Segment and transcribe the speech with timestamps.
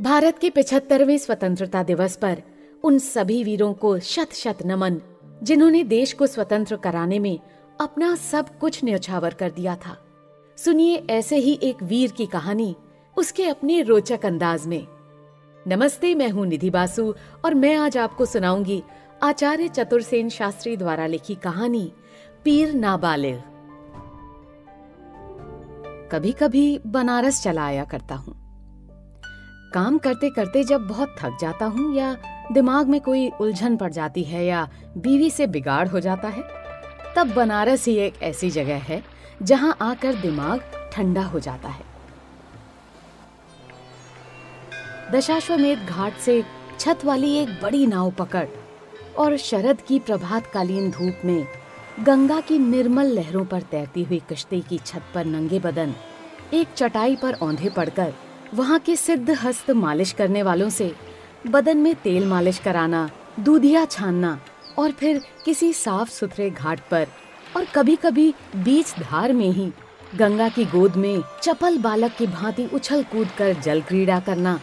[0.00, 2.42] भारत के पिछहत्तरवें स्वतंत्रता दिवस पर
[2.84, 5.00] उन सभी वीरों को शत शत नमन,
[5.42, 7.38] जिन्होंने देश को स्वतंत्र कराने में
[7.80, 9.96] अपना सब कुछ न्यौछावर कर दिया था।
[10.58, 12.76] सुनिए ऐसे ही एक वीर की कहानी
[13.16, 14.86] उसके अपने रोचक अंदाज में।
[15.68, 18.82] नमस्ते, मैं हूँ निधि बासु और मैं आज आपको सुनाऊँगी
[19.22, 21.92] आचार्य चतुर्सेन शास्त्री द्वारा लिखी कहानी,
[22.44, 23.40] पीर नाबालिग।
[26.12, 28.47] कभी कभी बनारस चला आया करता हूँ।
[29.74, 32.16] काम करते करते जब बहुत थक जाता हूँ या
[32.52, 36.42] दिमाग में कोई उलझन पड़ जाती है या बीवी से बिगाड़ हो जाता है,
[37.16, 39.02] तब बनारस ही एक ऐसी जगह है
[39.42, 40.60] जहाँ आकर दिमाग
[40.92, 41.84] ठंडा हो जाता है।
[45.12, 46.42] दशाश्वमेध घाट से
[46.78, 48.46] छत वाली एक बड़ी नाव पकड़
[49.18, 51.46] और शरद की प्रभातकालीन धूप में
[52.00, 55.94] गंगा की निर्मल लहरों पर तैरती हुई कश्ती की छत पर नंगे बदन
[56.54, 58.12] एक चटाई पर औंधे पड़कर
[58.54, 60.92] वहाँ के सिद्ध हस्त मालिश करने वालों से
[61.46, 63.08] बदन में तेल मालिश कराना,
[63.40, 64.38] दूधिया छानना
[64.78, 67.06] और फिर किसी साफ़ सुथरे घाट पर
[67.56, 69.70] और कभी कभी बीच धार में ही
[70.14, 74.58] गंगा की गोद में चपल बालक की भांति उछल कूद कर जल क्रीड़ा करना।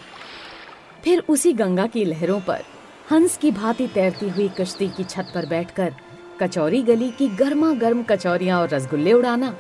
[1.03, 2.63] फिर उसी गंगा की लहरों पर
[3.11, 5.93] हंस की भांति तैरती हुई कश्ती की छत पर बैठकर
[6.41, 9.55] कचौरी गली की गर्मा गर्म कचौरियाँ और रसगुल्ले उड़ाना।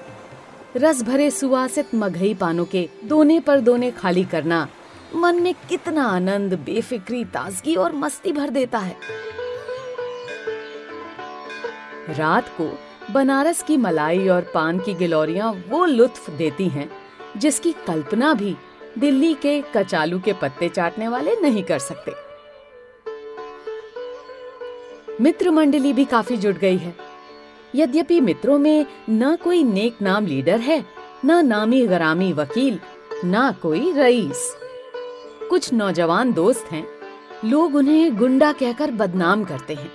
[0.77, 4.67] रस भरे सुवासित मघई पानों के दोने पर दोने खाली करना
[5.15, 8.95] मन में कितना आनंद, बेफिक्री, ताजगी और मस्ती भर देता है।
[12.09, 12.79] रात को
[13.11, 16.89] बनारस की मलाई और पान की गिलौरियाँ वो लुत्फ देती हैं,
[17.37, 18.55] जिसकी कल्पना भी
[18.97, 22.11] दिल्ली के कचालू के पत्ते चाटने वाले नहीं कर सकते।
[25.23, 27.14] मित्र मंडली भी काफ़ी जुट गई है।
[27.75, 30.83] यद्यपि मित्रों में न कोई नेक नाम लीडर है,
[31.25, 32.79] न नामी गरामी वकील,
[33.25, 34.55] न कोई रईस।
[35.49, 36.85] कुछ नौजवान दोस्त हैं,
[37.45, 39.89] लोग उन्हें गुंडा कहकर बदनाम करते हैं।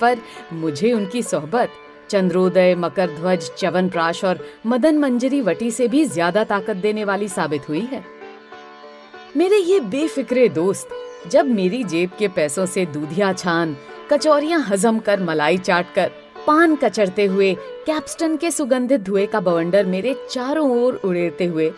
[0.00, 0.18] पर
[0.52, 1.70] मुझे उनकी सोहबत,
[2.10, 7.28] चंद्रोदय मकर ध्वज चवन प्राश और मदन मंजरी वटी से भी ज़्यादा ताकत देने वाली
[7.28, 8.04] साबित हुई है।
[9.36, 10.88] मेरे ये बेफिक्रे दोस्त,
[11.30, 13.76] जब मेरी जेब के पैसों से दूधिया छान,
[14.12, 16.10] कचौरियाँ हजम कर मलाई चाट कर
[16.48, 17.54] पान कचरते हुए,
[17.86, 21.70] कैप्स्टन के सुगंधित धुएँ का बवंडर मेरे चारों ओर उड़ेते हुए,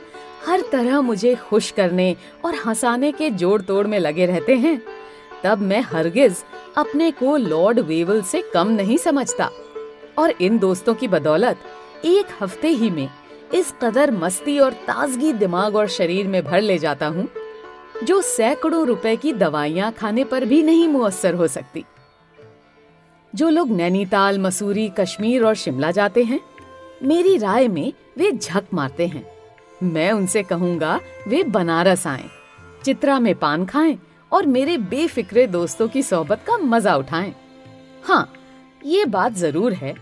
[0.46, 4.80] हर तरह मुझे खुश करने और हंसाने के जोड़ तोड़ में लगे रहते हैं।
[5.44, 6.44] तब मैं हरगिज
[6.76, 9.50] अपने को लॉर्ड वेवल से कम नहीं समझता।
[10.18, 11.58] और इन दोस्तों की बदौलत,
[12.04, 13.08] एक हफ़्ते ही में
[13.54, 17.28] इस कदर मस्ती और ताजगी दिमाग और शरीर में भर ले जाता हूँ,
[18.04, 21.84] जो सैकड़ों रुपए की दवाइयाँ खाने पर भी नहीं मुअस्सर हो सकती।
[23.32, 26.40] जो लोग नैनीताल, मसूरी, कश्मीर और शिमला जाते हैं,
[27.02, 29.24] मेरी राय में वे झक मारते हैं।
[29.82, 30.98] मैं उनसे कहूँगा,
[31.28, 32.24] वे बनारस आए,
[32.84, 33.98] चित्रा में पान खाएँ
[34.32, 37.32] और मेरे बेफिक्रे दोस्तों की सोहबत का मज़ा उठाएँ।
[38.04, 38.32] हाँ
[38.84, 39.94] ये बात ज़रूर है।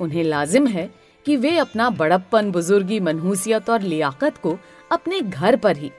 [0.00, 0.90] उन्हें लाजिम है
[1.26, 4.58] कि वे अपना बड़प्पन, बुजुर्गी, मनहूसियत और लियाकत को
[4.90, 5.90] अपने घर पर ही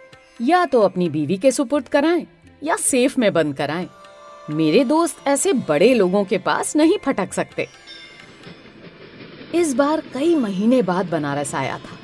[0.42, 2.26] या तो अपनी बीवी के सुपुर्द कराएँ
[2.64, 3.88] या सेफ़ में बंद कराएँ।
[4.50, 7.68] मेरे दोस्त ऐसे बड़े लोगों के पास नहीं फटक सकते।
[9.56, 11.98] इस बार कई महीने बाद बनारस आया था।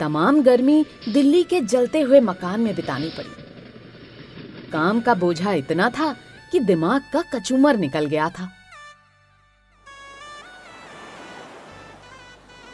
[0.00, 6.16] तमाम गर्मी दिल्ली के जलते हुए मकान में बितानी पड़ी। काम का बोझा इतना था
[6.52, 8.48] कि दिमाग का कचूमर निकल गया था।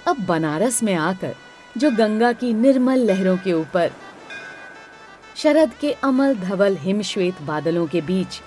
[0.06, 1.34] अब बनारस में आकर
[1.76, 3.92] जो गंगा की निर्मल लहरों के ऊपर
[5.36, 8.40] शरद के अमल धवल हिमश्वेत बादलों के बीच।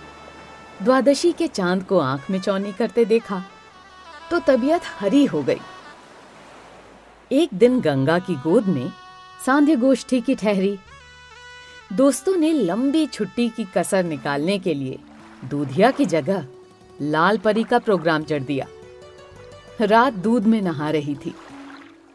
[0.84, 3.44] द्वादशी के चाँद को आँख में चौनी करते देखा
[4.32, 5.60] तो तबीयत हरी हो गई।
[7.32, 8.92] एक दिन गंगा की गोद में
[9.46, 10.78] सांध्य गोष्ठी की ठहरी।
[11.94, 15.00] दोस्तों ने लंबी छुट्टी की कसर निकालने के लिए
[15.46, 16.46] दूधिया की जगह
[17.02, 18.68] लाल परी का प्रोग्राम चढ़ दिया।
[19.82, 21.36] रात दूध में नहा रही थी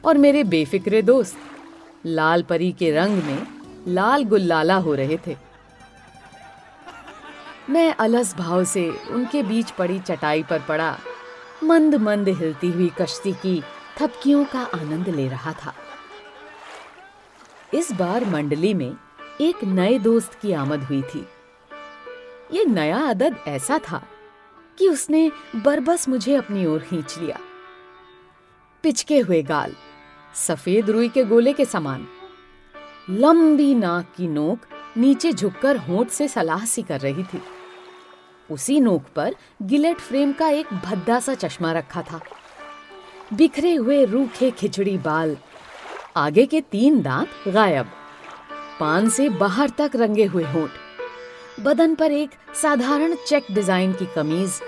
[0.05, 1.37] और मेरे बेफिक्रे दोस्त
[2.06, 3.53] लाल परी के रंग में
[3.89, 5.37] लाल गुल्लाला हो रहे थे।
[7.70, 10.99] मैं अलस भाव से उनके बीच पड़ी चटाई पर पड़ा
[11.64, 13.62] मंद मंद हिलती हुई कश्ती की
[13.99, 15.75] थपकियों का आनंद ले रहा था।
[17.75, 18.97] इस बार मंडली में
[19.41, 21.26] एक नए दोस्त की आमद हुई थी।
[22.53, 24.03] ये नया अदद ऐसा था
[24.79, 27.38] कि उसने बरबस मुझे अपनी ओर खींच लिया।
[28.82, 29.75] पिचके हुए गाल,
[30.35, 32.06] सफ़ेद रुई के गोले के समान
[33.11, 34.59] लंबी नाक की नोक
[34.97, 37.41] नीचे झुककर होंठ से सलाह सी कर रही थी।
[38.49, 42.21] उसी नोक पर गिलेट फ्रेम का एक भद्दा सा चश्मा रखा था।
[43.33, 45.37] बिखरे हुए रूखे खिचड़ी बाल,
[46.17, 47.87] आगे के तीन दांत गायब,
[48.81, 50.71] पान से बाहर तक रंगे हुए होंठ,
[51.61, 52.31] बदन पर एक
[52.62, 54.61] साधारण चेक डिज़ाइन की कमीज,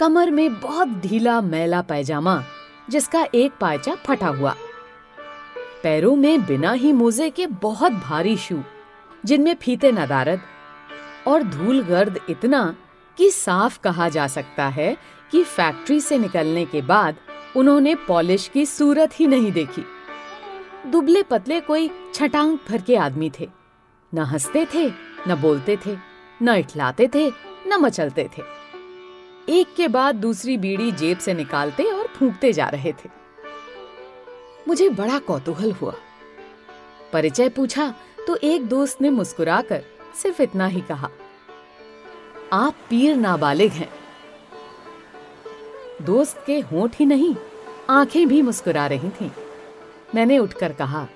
[0.00, 2.42] कमर में बहुत ढीला मैला पैजामा,
[2.90, 4.54] जिसका एक पायचा फटा हुआ।
[5.84, 8.62] पैरों में बिना ही मोजे के बहुत भारी शू,
[9.24, 10.40] जिनमें फीते नदारद
[11.26, 12.76] और धूल गर्द इतना
[13.18, 14.96] कि साफ़ कहा जा सकता है
[15.30, 17.16] कि फैक्ट्री से निकलने के बाद
[17.56, 19.84] उन्होंने पॉलिश की सूरत ही नहीं देखी।
[20.86, 23.50] दुबले पतले कोई छटांग भर के आदमी थे।
[24.14, 24.92] न हँसते थे,
[25.28, 25.96] न बोलते थे,
[26.42, 27.32] न इठलाते थे,
[27.66, 28.42] न मचलते थे।
[29.48, 33.23] एक के बाद दूसरी बीड़ी जेब से निकालते और फूंकते जा रहे थे।
[34.68, 35.94] मुझे बड़ा कौतूहल हुआ।
[37.12, 37.94] परिचय पूछा
[38.26, 39.82] तो एक दोस्त ने मुस्कुराकर
[40.22, 41.10] सिर्फ़ इतना ही कहा,
[42.52, 43.90] आप पीर नाबालिग हैं।
[46.02, 47.34] दोस्त के होंठ ही नहीं,
[47.90, 49.30] आँखें भी मुस्कुरा रही थीं।
[50.14, 51.06] मैंने उठकर कहा,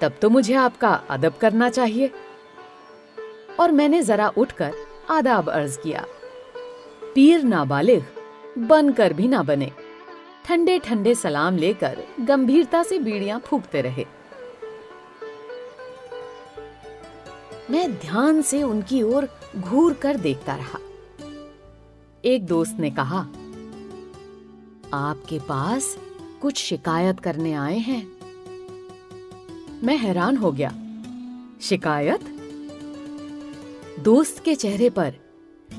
[0.00, 2.10] तब तो मुझे आपका अदब करना चाहिए।
[3.60, 4.74] और मैंने जरा उठकर
[5.10, 6.04] आदाब अर्ज़ किया,
[7.14, 8.04] पीर नाबालिग
[8.58, 9.70] बनकर भी ना बने।
[10.46, 14.04] ठंडे ठंडे सलाम लेकर गंभीरता से बीड़ियाँ फूकते रहे।
[17.70, 20.78] मैं ध्यान से उनकी ओर घूर कर देखता रहा।
[22.24, 23.20] एक दोस्त ने कहा,
[24.94, 25.96] आपके पास
[26.42, 28.06] कुछ शिकायत करने आए हैं?
[29.84, 30.70] मैं हैरान हो गया,
[31.62, 32.20] शिकायत?
[34.00, 35.14] दोस्त के चेहरे पर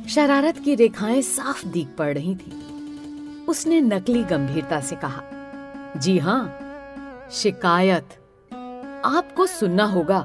[0.09, 2.76] शरारत की रेखाएँ साफ़ दीख पड़ रही थी।
[3.47, 5.21] उसने नकली गंभीरता से कहा,
[5.97, 8.09] जी हाँ शिकायत।
[9.05, 10.19] आपको सुनना होगा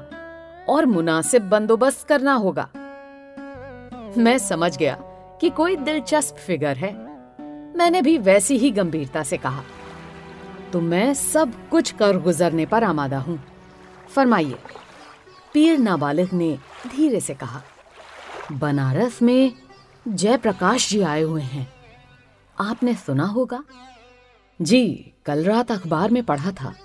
[0.69, 2.69] और मुनासिब बंदोबस्त करना होगा।
[4.17, 4.95] मैं समझ गया
[5.41, 6.93] कि कोई दिलचस्प फिगर है।
[7.77, 9.63] मैंने भी वैसी ही गंभीरता से कहा।
[10.73, 13.39] तो मैं सब कुछ कर गुजरने पर आमादा हूँ।
[14.09, 14.57] फरमाइए।
[15.53, 17.61] पीर नाबालिग ने धीरे से कहा,
[18.51, 19.53] बनारस में
[20.07, 21.72] जयप्रकाश जी आए हुए हैं।
[22.63, 23.63] आपने सुना होगा?
[24.61, 26.75] जी, कल रात अखबार में पढ़ा था।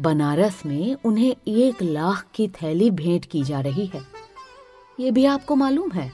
[0.00, 4.06] बनारस में उन्हें एक लाख की थैली भेंट की जा रही है।
[5.00, 6.12] ये भी आपको मालूम है?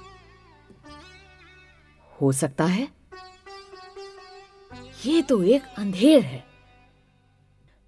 [2.23, 2.89] हो सकता है।
[5.07, 6.47] ये तो एक अंधेर है।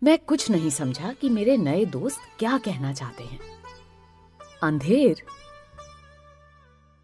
[0.02, 3.40] मैं कुछ नहीं समझा कि मेरे नए दोस्त क्या कहना चाहते हैं।
[4.62, 5.22] अंधेर?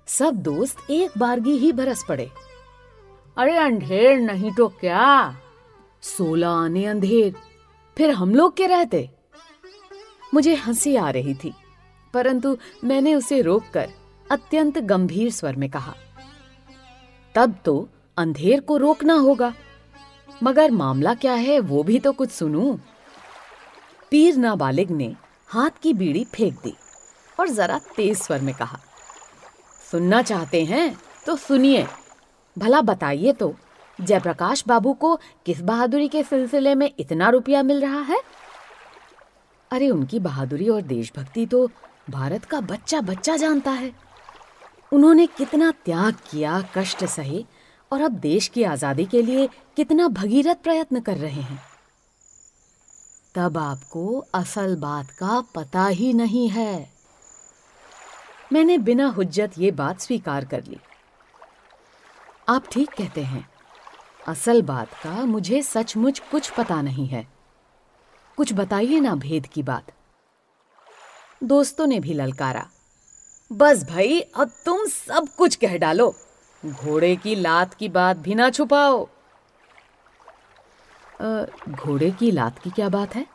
[0.06, 2.30] सब दोस्त एक बारगी ही बरस पड़े।
[3.36, 5.36] अरे अंधेर नहीं तो क्या?
[6.02, 7.34] सोलह आने अंधेर।
[7.96, 9.08] फिर हम लोग के रहते?
[10.34, 11.52] मुझे हँसी आ रही थी,
[12.14, 13.88] परंतु मैंने उसे रोककर
[14.30, 15.94] अत्यंत गंभीर स्वर में कहा,
[17.34, 19.52] तब तो अंधेर को रोकना होगा।
[20.42, 22.76] मगर मामला क्या है वो भी तो कुछ सुनूं।
[24.10, 25.14] पीर नाबालिग ने
[25.48, 26.74] हाथ की बीड़ी फेंक दी
[27.40, 28.80] और जरा तेज स्वर में कहा,
[29.90, 30.96] सुनना चाहते हैं
[31.26, 31.86] तो सुनिए।
[32.58, 33.54] भला बताइए तो
[34.00, 38.22] जयप्रकाश बाबू को किस बहादुरी के सिलसिले में इतना रुपया मिल रहा है?
[39.70, 41.70] अरे, उनकी बहादुरी और देशभक्ति तो
[42.10, 43.92] भारत का बच्चा बच्चा जानता है।
[44.92, 47.44] उन्होंने कितना त्याग किया, कष्ट सहे,
[47.92, 51.60] और अब देश की आज़ादी के लिए कितना भगीरथ प्रयत्न कर रहे हैं।
[53.34, 56.90] तब आपको असल बात का पता ही नहीं है।
[58.52, 60.78] मैंने बिना हुज्जत ये बात स्वीकार कर ली।
[62.48, 63.48] आप ठीक कहते हैं।
[64.28, 67.26] असल बात का मुझे सचमुच कुछ पता नहीं है।
[68.36, 69.92] कुछ बताइए ना भेद की बात।
[71.42, 72.66] दोस्तों ने भी ललकारा।
[73.50, 76.14] बस भाई, अब तुम सब कुछ कह डालो।
[76.62, 79.04] घोड़े की लात की बात भी ना छुपाओ।
[81.68, 83.26] घोड़े की लात की क्या बात है?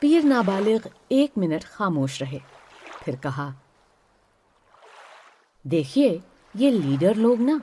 [0.00, 2.40] पीर नाबालिग एक मिनट खामोश रहे,
[3.04, 3.52] फिर कहा,
[5.64, 6.22] देखिए
[6.56, 7.60] ये लीडर लोग ना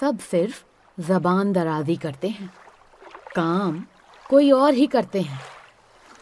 [0.00, 0.64] सब सिर्फ़
[1.00, 2.54] जबान दराजी करते हैं।
[3.36, 3.84] काम
[4.30, 5.40] कोई और ही करते हैं।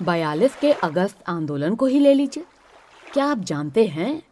[0.03, 2.45] बयालीस के अगस्त आंदोलन को ही ले लीजिए।
[3.13, 4.23] क्या आप जानते हैं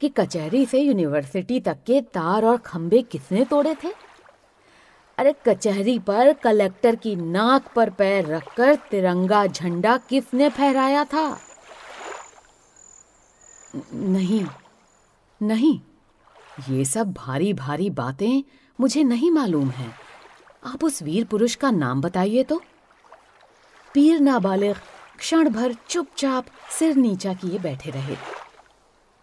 [0.00, 3.92] कि कचहरी से यूनिवर्सिटी तक के तार और खंबे किसने तोड़े थे?
[5.18, 11.40] अरे कचहरी पर कलेक्टर की नाक पर पैर रखकर तिरंगा झंडा किसने फहराया था?
[13.94, 14.46] नहीं
[15.42, 15.80] नहीं।
[16.68, 18.42] ये सब भारी भारी बातें
[18.78, 19.90] मुझे नहीं मालूम है।
[20.66, 22.60] आप उस वीर पुरुष का नाम बताइए तो।
[23.94, 24.76] पीर नाबालिग
[25.18, 26.46] क्षण भर चुपचाप
[26.78, 28.16] सिर नीचा किए बैठे रहे।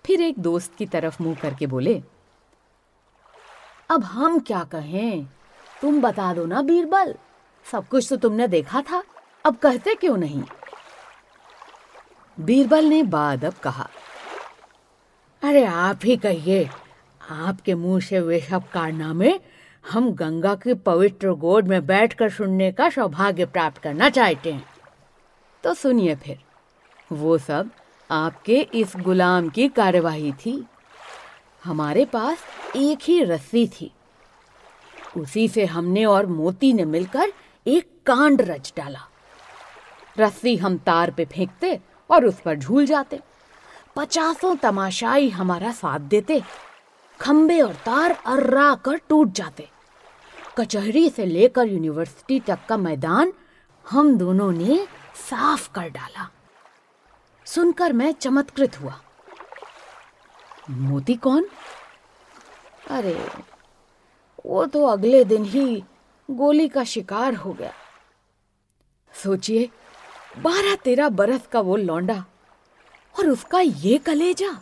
[0.05, 2.01] फिर एक दोस्त की तरफ़ मुँह करके बोले,
[3.89, 5.25] अब हम क्या कहें?
[5.81, 7.15] तुम बता दो ना बीरबल।
[7.65, 9.03] सब कुछ तो तुमने देखा था।
[9.45, 10.43] अब कहते क्यों नहीं?
[12.37, 13.89] बीरबल ने बाद अब कहा,
[15.41, 16.69] अरे आप ही कहिए
[17.29, 19.39] आपके मुँह से वे सब कारनामे
[19.91, 24.65] हम गंगा की पवित्र गोद में बैठकर सुनने का सौभाग्य प्राप्त करना चाहते हैं।
[25.63, 26.39] तो सुनिए फिर।
[27.11, 27.69] वो सब
[28.11, 30.65] आपके इस गुलाम की कार्यवाही थी।
[31.63, 32.37] हमारे पास
[32.75, 33.91] एक ही रस्सी थी।
[35.17, 37.33] उसी से हमने और मोती ने मिलकर
[37.67, 38.99] एक कांड रच डाला।
[40.19, 41.79] रस्सी हम तार पे फेंकते
[42.09, 43.19] और उस पर झूल जाते।
[43.95, 46.43] पचासों तमाशाई हमारा साथ देते।
[47.21, 49.69] खंबे और तार अर्रा कर टूट जाते।
[50.57, 53.33] कचहरी से लेकर यूनिवर्सिटी तक का मैदान
[53.89, 54.87] हम दोनों ने
[55.29, 56.31] साफ़ कर डाला।
[57.45, 59.01] सुनकर मैं चमत्कृत हुआ।
[60.69, 61.49] मोती कौन?
[62.89, 63.29] अरे,
[64.45, 65.83] वो तो अगले दिन ही
[66.31, 67.73] गोली का शिकार हो गया।
[69.23, 69.69] सोचिए,
[70.37, 72.25] बारह तेरह बरस का वो लौंडा
[73.19, 74.61] और उसका ये कलेजा।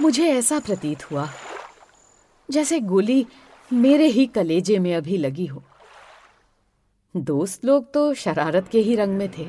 [0.00, 1.28] मुझे ऐसा प्रतीत हुआ,
[2.48, 3.26] जैसे गोली
[3.72, 5.62] मेरे ही कलेजे में अभी लगी हो।
[7.14, 9.44] दोस्त लोग तो शरारत के ही रंग में थे,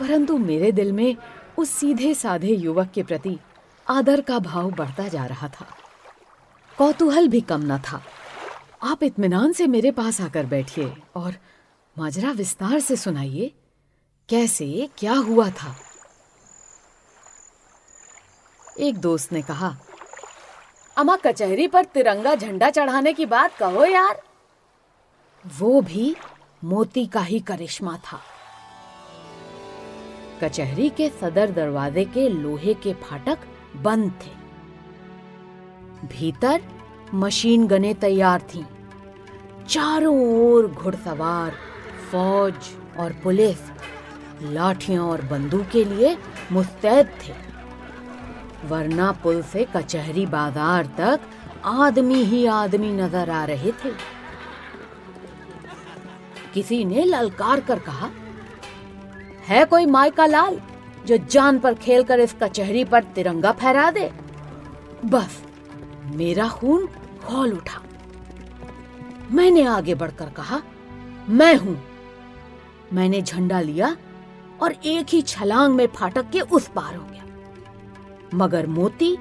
[0.00, 1.16] परंतु मेरे दिल में
[1.58, 3.38] उस सीधे साधे युवक के प्रति
[3.86, 5.66] आदर का भाव बढ़ता जा रहा था।
[6.78, 8.02] कौतूहल भी कम न था।
[8.82, 11.34] आप इत्मीनान से मेरे पास आकर बैठिए और
[11.96, 13.52] माजरा विस्तार से सुनाइए,
[14.28, 15.74] कैसे, क्या हुआ था?
[18.78, 19.76] एक दोस्त ने कहा
[20.96, 24.22] अमा कचहरी पर तिरंगा झंडा चढ़ाने की बात कहो यार।
[25.58, 26.16] वो भी
[26.64, 28.20] मोती का ही करिश्मा था।
[30.42, 33.38] कचहरी के सदर दरवाजे के लोहे के फाटक
[33.76, 34.30] बंद थे।
[36.06, 36.62] भीतर
[37.14, 38.64] मशीन गने तैयार थीं।
[39.68, 41.54] चारों ओर घुड़सवार,
[42.12, 42.54] फौज
[42.98, 43.58] और पुलिस
[44.42, 46.16] लाठियाँ और बंदूक के लिए
[46.52, 47.47] मुस्तैद थे।
[48.64, 51.20] वरना पुल से कचहरी बाज़ार तक
[51.64, 53.90] आदमी ही आदमी नज़र आ रहे थे।
[56.54, 58.10] किसी ने ललकार कर कहा,
[59.48, 60.60] है कोई माई का लाल
[61.06, 64.10] जो जान पर खेलकर इस कचहरी पर तिरंगा फहरा दे?
[65.04, 65.42] बस,
[66.14, 66.86] मेरा खून
[67.24, 67.82] खोल उठा।
[69.32, 70.60] मैंने आगे बढ़कर कहा,
[71.28, 71.78] मैं हूँ।
[72.92, 73.96] मैंने झंडा लिया
[74.62, 77.17] और एक ही छलांग में फाटक के उस पार हो गया।
[78.34, 79.16] मगर मोती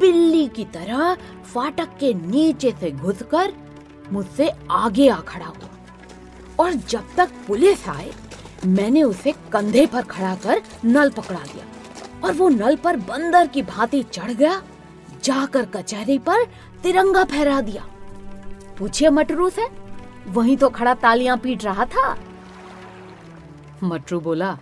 [0.00, 3.52] बिल्ली की तरह फाटक के नीचे से घुसकर
[4.12, 5.68] मुझसे आगे आ खड़ा हुआ।
[6.58, 8.10] और जब तक पुलिस आए,
[8.66, 11.64] मैंने उसे कंधे पर खड़ा कर नल पकड़ा दिया
[12.24, 14.60] और वो नल पर बंदर की भांति चढ़ गया,
[15.24, 16.44] जाकर कचहरी पर
[16.82, 17.86] तिरंगा फहरा दिया।
[18.78, 19.66] पूछिए मटरू से,
[20.28, 22.16] वहीं तो खड़ा तालियाँ पीट रहा था।
[23.82, 24.52] मटरू बोला,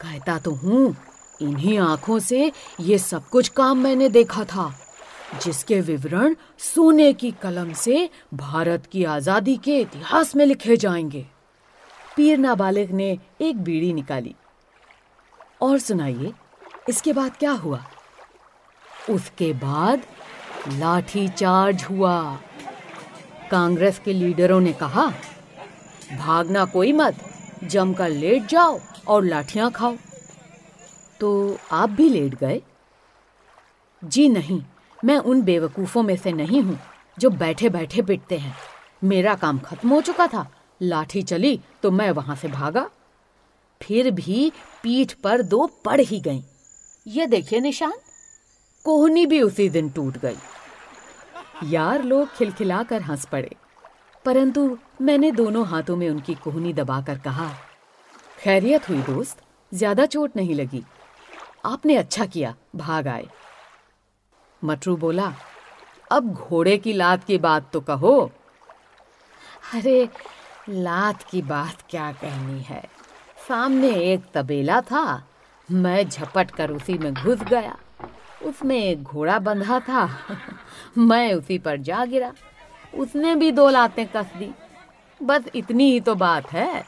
[0.00, 0.94] कहता तो हूँ
[1.42, 4.72] इन्हीं आँखों से ये सब कुछ काम मैंने देखा था,
[5.44, 11.26] जिसके विवरण सोने की कलम से भारत की आज़ादी के इतिहास में लिखे जाएँगे।
[12.16, 14.34] पीर नाबालिग ने एक बीड़ी निकाली।
[15.62, 16.32] और सुनाइए,
[16.88, 17.84] इसके बाद क्या हुआ?
[19.10, 20.02] उसके बाद
[20.72, 22.38] लाठी चार्ज हुआ।
[23.50, 25.06] कांग्रेस के लीडरों ने कहा,
[26.18, 27.16] भागना कोई मत,
[27.64, 29.96] जमकर लेट जाओ और लाठियाँ खाओ।
[31.20, 32.60] तो आप भी लेट गए?
[34.02, 34.62] जी नहीं,
[34.98, 36.78] मैं उन बेवकूफ़ों में से नहीं हूँ
[37.18, 38.54] जो बैठे बैठे पिटते हैं।
[39.02, 42.88] मेरा काम खत्म हो चुका था, लाठी चली तो मैं वहाँ से भागा।
[43.80, 44.50] फिर भी
[44.82, 46.42] पीठ पर दो पड़ ही गई।
[47.06, 47.92] ये देखिए निशान,
[48.84, 50.36] कोहनी भी उसी दिन टूट गई।
[51.64, 53.54] यार लोग खिलखिलाकर हंस पड़े,
[54.24, 57.48] परंतु मैंने दोनों हाथों में उनकी कोहनी दबाकर कहा,
[58.38, 59.38] खैरियत हुई दोस्त,
[59.72, 60.82] ज़्यादा चोट नहीं लगी।
[61.66, 63.26] आपने अच्छा किया भाग आए।
[64.64, 65.34] मटरू बोला
[66.12, 68.30] अब घोड़े की लात की बात तो कहो।
[69.74, 70.08] अरे
[70.68, 72.82] लात की बात क्या कहनी है?
[73.48, 75.28] सामने एक तबेला था।
[75.70, 77.78] मैं झपट कर उसी में घुस गया।
[78.42, 80.18] उसमें एक घोड़ा बंधा था।
[80.98, 82.32] मैं उसी पर जा गिरा।
[82.94, 84.54] उसने भी दो लातें कस दी।
[85.22, 86.84] बस इतनी ही तो बात है।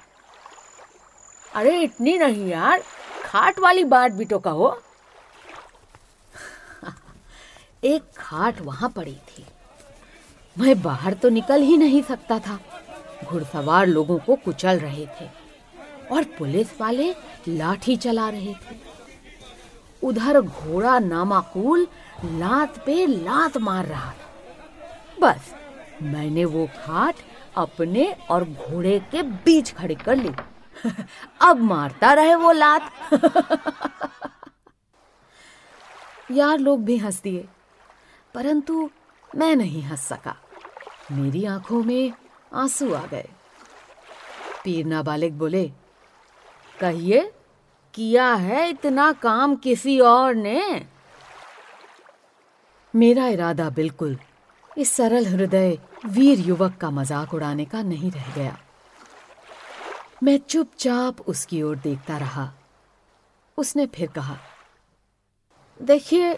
[1.55, 2.83] अरे इतनी नहीं यार।
[3.29, 4.81] खाट वाली बात भी तो कहो
[7.85, 9.45] एक खाट वहाँ पड़ी थी।
[10.59, 12.59] मैं बाहर तो निकल ही नहीं सकता था।
[13.25, 15.29] घुड़सवार लोगों को कुचल रहे थे
[16.13, 17.15] और पुलिस वाले
[17.49, 18.77] लाठी चला रहे थे।
[20.03, 21.89] उधर घोड़ा नामाकूल
[22.25, 24.31] लात पे लात मार रहा था।
[25.21, 25.55] बस,
[26.03, 27.15] मैंने वो खाट
[27.57, 30.31] अपने और घोड़े के बीच खड़ी कर ली।
[31.41, 32.91] अब मारता रहे वो लात।
[36.31, 37.49] यार लोग भी हंस दिए,
[38.35, 38.91] परंतु
[39.31, 40.37] मैं नहीं हंस सका।
[41.13, 42.13] मेरी आँखों में
[42.55, 43.29] आँसू आ गए।
[44.65, 45.65] पीर नाबालिग बोले,
[46.81, 47.33] कहिए,
[47.95, 50.87] किया है इतना काम किसी और ने?
[52.95, 54.19] मेरा इरादा बिल्कुल
[54.79, 58.57] इस सरल हृदय वीर युवक का मज़ाक उड़ाने का नहीं रह गया।
[60.23, 62.53] मैं चुपचाप उसकी ओर देखता रहा।
[63.59, 64.39] उसने फिर कहा,
[65.83, 66.35] देखिए,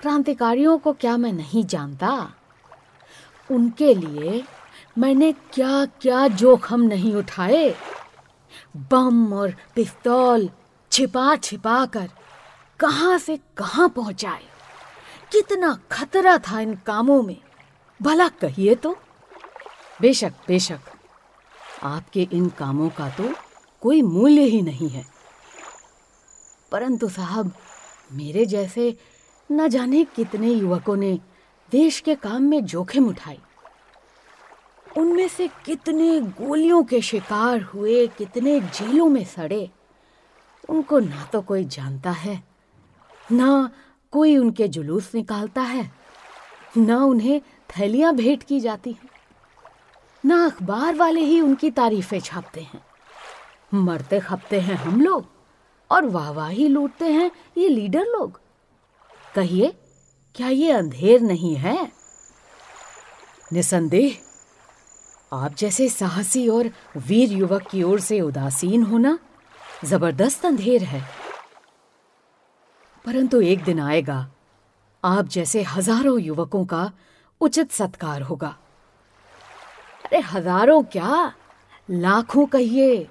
[0.00, 2.32] क्रांतिकारियों को क्या मैं नहीं जानता?
[3.50, 4.44] उनके लिए
[4.98, 7.76] मैंने क्या क्या जोखम नहीं उठाए।
[8.76, 10.50] बम और पिस्तौल
[10.92, 12.10] छिपा छिपा कर
[12.80, 14.42] कहाँ से कहाँ पहुँचाए?
[15.32, 17.36] कितना खतरा था इन कामों में,
[18.02, 18.96] भला कहिए तो?
[20.00, 20.91] बेशक बेशक
[21.82, 23.32] आपके इन कामों का तो
[23.80, 25.04] कोई मूल्य ही नहीं है।
[26.72, 27.52] परंतु साहब,
[28.12, 28.96] मेरे जैसे
[29.52, 31.18] न जाने कितने युवकों ने
[31.72, 33.38] देश के काम में जोखिम उठाई।
[34.96, 39.70] उनमें से कितने गोलियों के शिकार हुए, कितने जेलों में सड़े,
[40.68, 42.42] उनको ना तो कोई जानता है,
[43.32, 43.70] ना
[44.12, 45.90] कोई उनके जुलूस निकालता है,
[46.76, 49.11] ना उन्हें थैलियाँ भेंट की जाती हैं।
[50.24, 52.84] ना अखबार वाले ही उनकी तारीफें छापते हैं।
[53.74, 55.26] मरते खपते हैं हम लोग,
[55.90, 58.40] और वाहवाही लूटते हैं ये लीडर लोग।
[59.34, 59.72] कहिए,
[60.34, 61.92] क्या ये अंधेर नहीं है?
[63.52, 64.16] निसंदेह,
[65.32, 69.18] आप जैसे साहसी और वीर युवक की ओर से उदासीन होना
[69.84, 71.02] ज़बरदस्त अंधेर है।
[73.04, 74.30] परंतु एक दिन आएगा,
[75.04, 76.92] आप जैसे हज़ारों युवकों का
[77.40, 78.56] उचित सत्कार होगा।
[80.12, 81.32] अरे हज़ारों क्या?
[81.90, 83.06] लाखों कहिए।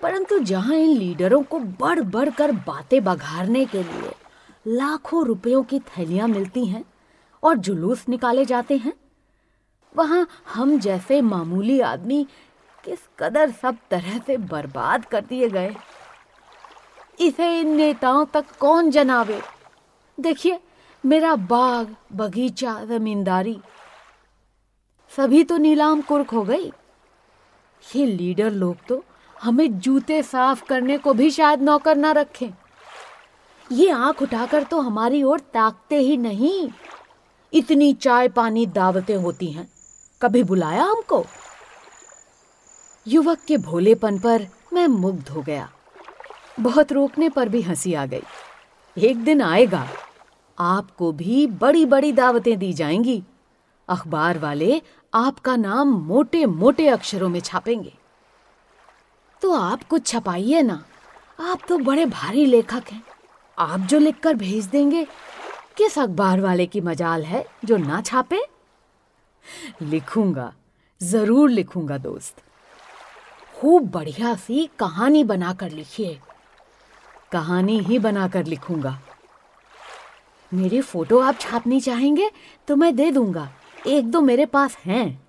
[0.00, 4.12] परंतु जहाँ इन लीडरों को बढ़ बढ़ कर बातें बघारने के लिए
[4.68, 6.84] लाखों रुपयों की थैलियाँ मिलती हैं
[7.42, 8.92] और जुलूस निकाले जाते हैं,
[9.94, 12.26] वहाँ हम जैसे मामूली आदमी
[12.84, 15.74] किस कदर सब तरह से बर्बाद कर दिए गए।
[17.20, 19.40] इसे इन नेताओं तक कौन जनावे?
[20.18, 20.60] देखिए,
[21.04, 23.58] मेरा बाग, बगीचा, जमींदारी
[25.10, 26.72] सभी तो नीलाम कुर्क हो गई।
[27.96, 29.02] ये लीडर लोग तो
[29.42, 32.50] हमें जूते साफ़ करने को भी शायद नौकर ना रखें।
[33.70, 36.70] ये आँख उठाकर तो हमारी ओर ताकते ही नहीं।
[37.52, 39.68] इतनी चाय पानी दावतें होती हैं।
[40.22, 41.24] कभी बुलाया हमको?
[43.06, 45.68] युवक के भोलेपन पर मैं मुग्ध हो गया।
[46.60, 48.22] बहुत रोकने पर भी हँसी आ गई।
[48.96, 49.86] एक दिन आएगा,
[50.58, 53.22] आपको भी बड़ी बड़ी दावतें दी जाएँगी।
[53.88, 54.80] अखबार वाले
[55.12, 57.92] आपका नाम मोटे मोटे अक्षरों में छापेंगे।
[59.42, 60.84] तो आप कुछ छपाइए ना।
[61.40, 63.02] आप तो बड़े भारी लेखक हैं।
[63.58, 65.04] आप जो लिखकर भेज देंगे,
[65.76, 68.42] किस अखबार वाले की मजाल है जो ना छापे?
[69.82, 70.52] लिखूँगा,
[71.00, 72.42] ज़रूर लिखूँगा दोस्त।
[73.56, 76.18] खूब बढ़िया सी कहानी बनाकर लिखिए।
[77.32, 78.98] कहानी ही बनाकर लिखूँगा।
[80.52, 82.30] मेरी फ़ोटो आप छापनी चाहेंगे
[82.68, 83.52] तो मैं दे दूँगा।
[83.86, 85.28] एक दो मेरे पास हैं।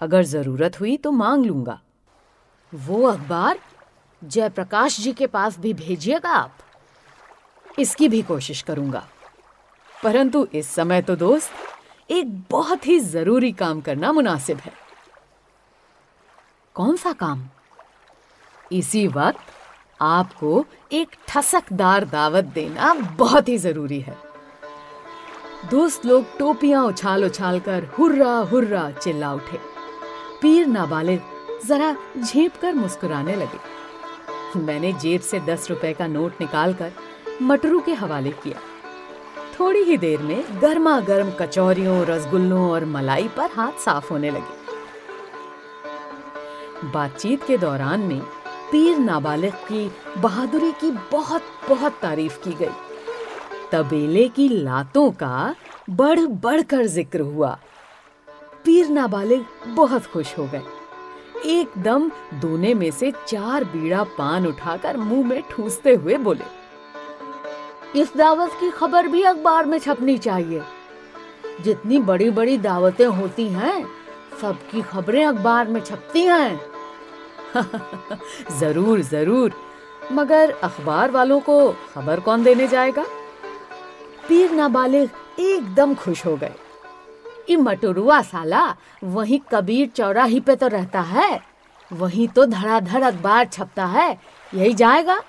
[0.00, 1.80] अगर ज़रूरत हुई तो मांग लूँगा।
[2.74, 3.58] वो अखबार
[4.24, 6.58] जयप्रकाश जी के पास भी भेजिएगा आप।
[7.78, 9.08] इसकी भी कोशिश करूँगा।
[10.02, 11.50] परंतु इस समय तो दोस्त,
[12.10, 14.72] एक बहुत ही ज़रूरी काम करना मुनासिब है।
[16.74, 17.48] कौन सा काम?
[18.72, 19.40] इसी वक्त
[20.00, 24.29] आपको एक ठसकदार दावत देना बहुत ही ज़रूरी है।
[25.68, 29.58] दोस्त लोग टोपियाँ उछाल उछाल कर हुर्रा हुर्रा चिल्ला उठे।
[30.42, 31.20] पीर नाबालिग
[31.66, 36.92] जरा झेप कर मुस्कुराने लगे। मैंने जेब से दस रुपए का नोट निकालकर
[37.42, 38.58] मटरू के हवाले किया।
[39.60, 44.54] थोड़ी ही देर में गर्मा गर्म कचौरियों, रसगुल्लों और मलाई पर हाथ साफ़ होने लगे।
[46.90, 48.20] बातचीत के दौरान में
[48.72, 52.89] पीर नाबालिग की बहादुरी की बहुत बहुत तारीफ़ की गई।
[53.72, 55.54] तबेले की लातों का
[55.90, 57.58] बढ़ बढ़कर ज़िक्र हुआ।
[58.64, 60.62] पीर नाबालिग बहुत खुश हो गए।
[61.48, 66.44] एकदम दोने में से चार बीड़ा पान उठाकर मुँह में ठूसते हुए बोले,
[67.96, 70.62] इस दावत की खबर भी अखबार में छपनी चाहिए।
[71.60, 73.86] जितनी बड़ी बड़ी दावतें होती हैं,
[74.40, 76.60] सबकी खबरें अखबार में छपती हैं।
[78.58, 79.52] ज़रूर ज़रूर।
[80.12, 81.56] मगर अखबार वालों को
[81.94, 83.04] खबर कौन देने जाएगा?
[84.30, 86.52] पीर नाबालिग एकदम खुश हो गए।
[87.56, 91.40] मटुरुआ साला, वही कबीर चौराही पे तो रहता है,
[91.92, 94.20] वहीं तो धड़ाधड़ अखबार छपता है,
[94.54, 95.22] यही जाएगा?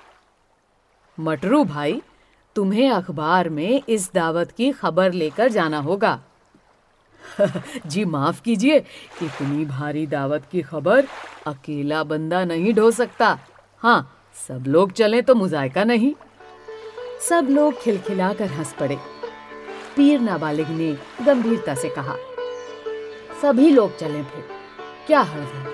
[1.20, 2.02] मटरू भाई,
[2.54, 6.20] तुम्हें अखबार में इस दावत की खबर लेकर जाना होगा।
[7.86, 8.76] जी माफ़ कीजिए
[9.22, 11.06] इतनी भारी दावत की खबर
[11.46, 13.38] अकेला बंदा नहीं ढो सकता।
[13.78, 16.14] हाँ सब लोग चलें तो मुजायका नहीं।
[17.22, 18.96] सब लोग खिलखिलाकर हंस पड़े।
[19.96, 20.92] पीर नाबालिग ने
[21.26, 22.16] गंभीरता से कहा,
[23.42, 24.44] सभी लोग चले फिर,
[25.06, 25.66] क्या हर्ज है?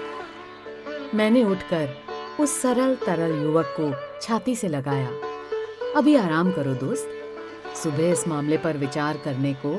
[1.14, 1.94] मैंने उठकर
[2.40, 5.08] उस सरल तरल युवक को छाती से लगाया।
[5.96, 9.74] अभी आराम करो दोस्त। सुबह इस मामले पर विचार करने को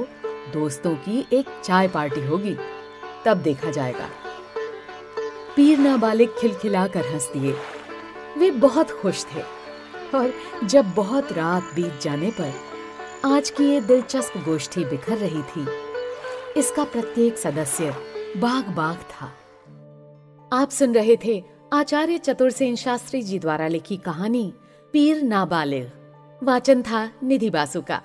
[0.53, 2.55] दोस्तों की एक चाय पार्टी होगी,
[3.25, 4.09] तब देखा जाएगा।
[5.55, 7.55] पीर नाबालिग खिलखिलाकर हंस दिए।
[8.37, 9.58] वे बहुत खुश थे।
[10.15, 12.53] और जब बहुत रात बीत जाने पर
[13.25, 15.67] आज की ये दिलचस्प गोष्ठी बिखर रही थी।
[16.57, 17.95] इसका प्रत्येक सदस्य
[18.37, 19.25] बाग बाग था।
[20.53, 21.43] आप सुन रहे थे
[21.73, 24.53] आचार्य चतुर सेन शास्त्री जी द्वारा लिखी कहानी
[24.93, 25.89] पीर नाबालिग।
[26.43, 28.01] वाचन था निधि बासु का।